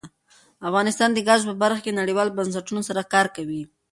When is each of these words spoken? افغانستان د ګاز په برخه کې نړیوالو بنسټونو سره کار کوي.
افغانستان 0.69 1.09
د 1.13 1.19
ګاز 1.27 1.41
په 1.49 1.53
برخه 1.61 1.81
کې 1.85 1.97
نړیوالو 1.99 2.35
بنسټونو 2.37 2.81
سره 2.89 3.09
کار 3.13 3.27
کوي. 3.35 3.63